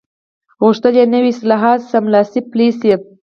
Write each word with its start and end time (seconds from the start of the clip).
غوښتل 0.61 0.93
یې 0.99 1.05
نوي 1.15 1.31
اصلاحات 1.33 1.79
سملاسي 1.91 2.41
پلي 2.51 2.67
شي. 2.79 2.93